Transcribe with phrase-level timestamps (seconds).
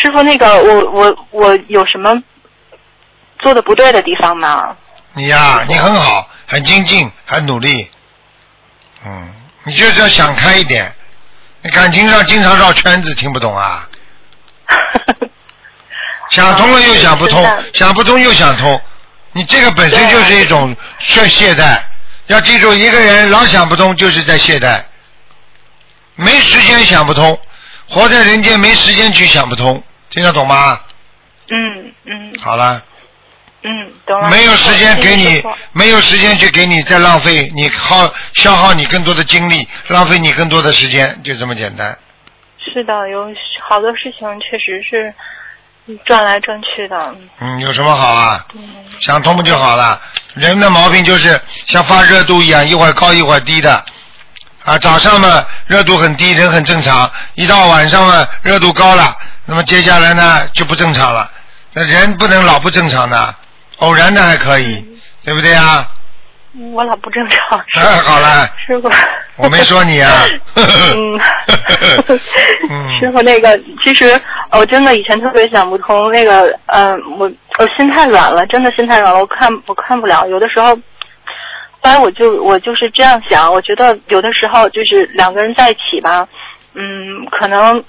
[0.00, 2.22] 师傅，那个我我我有什么
[3.40, 4.76] 做的不对的地方吗？
[5.14, 7.90] 你呀、你很好，很精进，很努力。
[9.04, 9.28] 嗯，
[9.64, 10.94] 你就是要想开一点。
[11.62, 13.88] 你感情上经常绕圈子，听不懂啊？
[16.30, 17.44] 想通了又想不通，
[17.74, 18.80] 想不通又想通，
[19.32, 21.76] 你这个本身就是一种懈懈怠。
[22.26, 24.80] 要记住，一个人老想不通，就是在懈怠，
[26.14, 27.36] 没时间想不通，
[27.88, 30.80] 活在人间没时间去想不通，听得懂吗？
[31.50, 32.82] 嗯嗯好了。
[33.62, 34.30] 嗯，懂了。
[34.30, 35.42] 没有时间给你
[35.72, 41.98] 没有时间去给你再浪费，你耗消耗你更多的精力，浪费你更多的时间，就这么简单。
[42.58, 43.26] 是的，有
[43.60, 45.12] 好多事情确实是
[46.04, 47.16] 转来转去的。
[47.40, 48.46] 嗯，有什么好啊？
[48.54, 48.68] 嗯，
[49.00, 50.00] 想通不就好了？
[50.34, 53.84] 人的毛病就是像发热度一样，一会儿高一会儿低的。
[54.64, 59.16] 啊，早上嘛热度很低，人很正常；一到晚上嘛热度高了，
[59.48, 61.30] 那么接下来呢就不正常了。
[61.72, 63.34] 那人不能老不正常的，
[63.78, 64.86] 偶然的还可以，
[65.24, 65.88] 对不对啊？
[66.72, 67.58] 我老不正常。
[67.74, 68.90] 哎，好了，师傅。
[69.36, 70.12] 我没说你啊。
[70.54, 71.18] 嗯
[72.68, 80.78] 嗯，师傅，那个其实我真的以前特别想不通，那个嗯、呃我我心太软了，真的心太软了，我看我看不了，有的时候。
[81.80, 86.26] 后来我就我就是这样想，我觉得有的时候就是两个人在一起吧，
[86.74, 87.82] 嗯，可能，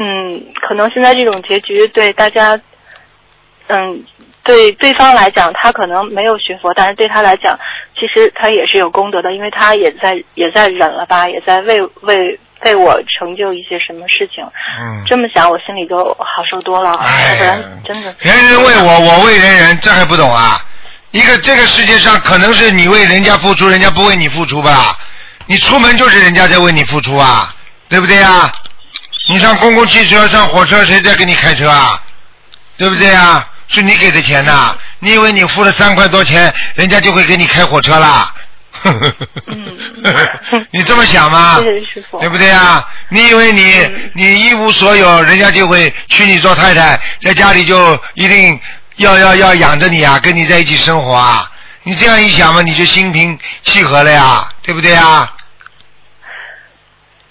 [0.00, 2.58] 嗯，可能现在这种结局对大家，
[3.66, 4.04] 嗯，
[4.44, 7.58] 对对方来讲，他可能没有学佛，但是对他来讲，
[7.98, 14.44] 其实他也是有功德的，因为他也在也在忍了吧，也在为为为我成就一些什么事情。
[14.80, 18.14] 嗯，这么想，我心里就好受多了，哎要不然真的。
[18.20, 20.64] 人人为我，我为人人，这还不懂啊？
[21.10, 24.96] 一个这个世界上可能是你为人家付出，人家不为你付出吧？
[25.46, 27.52] 你出门就是人家在为你付出啊，
[27.88, 28.52] 对不对啊？
[29.28, 32.02] 你上公共汽车、上火车，谁在给你开车啊？
[32.76, 33.46] 对不对啊？
[33.68, 38.34] 是你给的钱呐、你以为你付了三块多钱，人家就会给你开火车啦？
[40.70, 41.56] 你这么想吗？
[42.20, 42.88] 对不对啊？
[43.10, 48.58] 你以为你嗯你一无所有，人家就会娶你做太太，在家里就一定
[48.96, 51.50] 要要要养着你啊，跟你在一起生活啊？
[51.82, 55.30] 你这样一想嘛，你就心平气和了呀，对不对啊？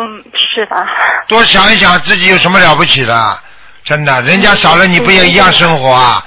[0.00, 0.86] 嗯，是的。
[1.28, 3.38] 多想一想自己有什么了不起的，
[3.84, 6.24] 真的，人家少了你不也一样生活啊？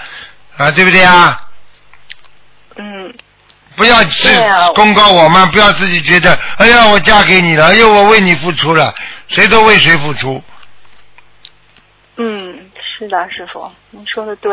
[0.57, 1.41] 啊，对不对啊？
[2.75, 3.13] 嗯
[3.75, 4.29] 不要自
[4.75, 8.94] 功高我慢，不要自己觉得，哎呀，我嫁给你了，哎呦，我为你付出了，
[9.28, 10.44] 谁都为谁付出，
[12.17, 12.69] 嗯，
[13.00, 14.51] 是的，师傅，您说的对。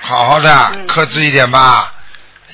[0.00, 1.92] 好好的嗯克制一点吧。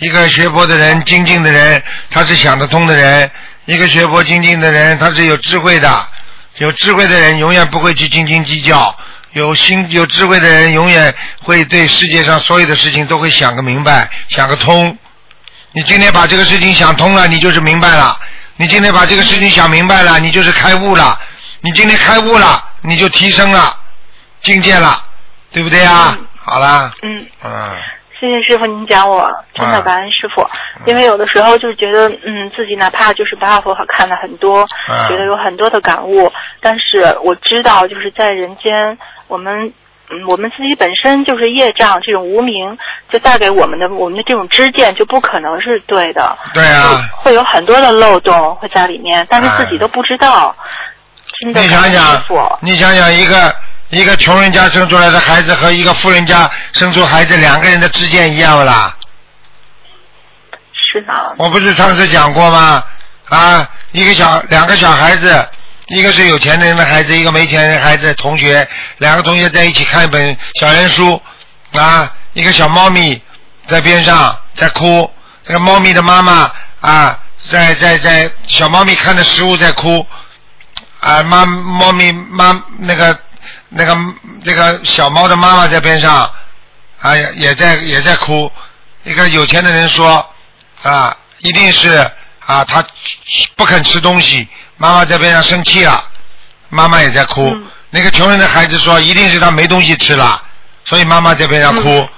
[0.00, 3.28] 一个学佛的人、精进的人，他是想得通的人；
[3.68, 6.08] 一个学佛精进的人，他是有智慧的。
[6.56, 8.96] 有智慧的人永远不会去斤斤计较，
[9.32, 14.96] 有心有智慧的人永远会对世界上所有的事情都会想个明白、想个通。
[15.72, 18.18] 你今天把这个事情想通了，你就是明白了；
[18.56, 21.20] 你今天把这个事情想明白了，你就是开悟了；
[21.60, 23.76] 你今天开悟了，你就提升了
[24.40, 25.04] 境界了，
[25.52, 26.16] 对不对啊？
[26.18, 27.72] 嗯好啦，嗯，嗯。
[28.20, 30.46] 谢谢师傅您讲我，真的啊感恩师傅。
[30.86, 36.30] 因为有的时候就是觉得，嗯，自己哪怕就是把佛法看了很多，啊觉得有很多的感悟，
[36.60, 39.72] 但是我知道就是在人间，我们。
[40.10, 42.78] 嗯，我们自己本身就是业障，这种无名
[43.10, 50.56] 就带给我们的我们的这种知见就不可能是对的，对啊，会有很多的漏洞会在里面，但是自己哎都不知道。
[51.42, 53.54] 真的你想想傅，你想想一个
[53.90, 58.94] 一个穷人家生出来的孩子和一个富人家生出孩子，两个人的之间一样不啦？
[60.72, 62.84] 是的，我不是上次讲过吗？
[63.28, 65.48] 啊，一个小两个小孩子，
[65.88, 68.66] 一个是有钱人的孩子，一个没钱人的孩子，同学
[68.98, 71.20] 两个同学在一起看一本小人书，
[71.72, 73.20] 啊，一个小猫咪
[73.66, 75.10] 在边上在哭，
[75.44, 76.50] 这个猫咪的妈妈
[76.80, 80.06] 啊，在在在小猫咪看着食物在哭，
[81.00, 83.18] 啊，妈猫咪妈那个
[83.70, 83.96] 那个
[84.44, 86.30] 那个小猫的妈妈在边上，
[87.00, 88.50] 啊也也在也在哭，
[89.04, 90.24] 一个有钱的人说
[90.82, 91.90] 啊，一定是
[92.46, 92.84] 啊他
[93.56, 96.04] 不肯吃东西，妈妈在边上生气了，
[96.68, 97.48] 妈妈也在哭。
[97.48, 100.42] 嗯那个穷人的孩子说，一定是他没东西吃了，
[100.84, 101.88] 所以妈妈在边上哭。
[102.00, 102.08] 嗯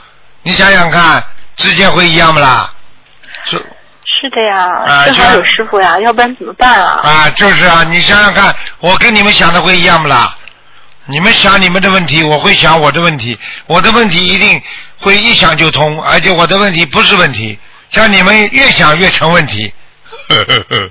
[0.43, 1.23] 你想想看，
[1.55, 2.73] 之间会一样不啦？
[3.45, 3.57] 是
[4.05, 7.01] 是的呀，啊这幸好有师傅呀，要不然怎么办啊？
[7.03, 10.35] 啊，就是啊，你想想看，我跟你们想的会一样不啦？
[11.11, 13.37] 你们想你们的问题，我会想我的问题，
[13.67, 14.63] 我的问题一定
[14.99, 17.59] 会一想就通，而且我的问题不是问题，
[17.91, 19.73] 像你们越想越成问题。
[20.29, 20.91] 呵呵呵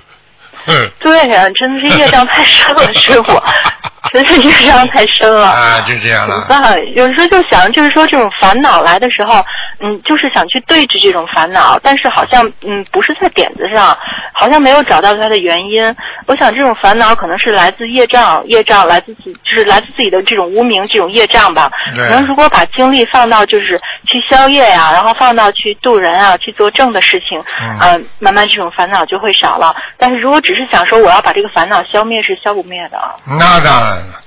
[0.66, 0.90] 嗯。
[1.00, 3.42] 对呀、真的是业障太深了，师傅，
[4.12, 5.48] 真是业障太深了。
[5.48, 6.34] 啊，就这样了。
[6.34, 6.94] 怎么办？
[6.94, 9.42] 有时候就想，就是说这种烦恼来的时候，
[9.80, 13.96] 嗯，就是想去对峙这种烦恼，但是好像嗯不是在点子上，
[14.34, 15.82] 好像没有找到它的原因。
[16.30, 21.68] 我想这种烦恼可能是来自业障，业障来自自就是来自自己的这种无名这种业障吧。
[21.92, 29.74] 可能如果把精力放到就是去消业呀、然后放到去度人啊，去做正的事情，嗯呃，慢慢这种烦恼就会少了。
[29.98, 32.98] 但是如果只是想说我要把这个烦恼消灭，是消不灭的。
[33.26, 34.20] 那当然了。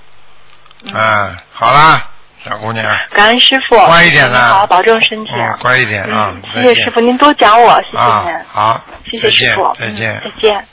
[0.94, 2.04] 嗯，好啦，
[2.38, 5.32] 小姑娘，感恩师傅，乖一点啦好好保重身体。
[5.36, 10.22] 嗯，乖一点啊嗯，，谢谢师傅，您多讲我，谢谢啊您，，好，谢谢师傅，再见嗯。
[10.26, 10.62] 再见。